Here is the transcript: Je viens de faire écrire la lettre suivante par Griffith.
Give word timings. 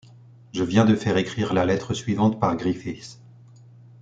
Je 0.51 0.63
viens 0.63 0.83
de 0.85 0.95
faire 0.95 1.15
écrire 1.17 1.53
la 1.53 1.63
lettre 1.63 1.93
suivante 1.93 2.39
par 2.39 2.57
Griffith. 2.57 3.19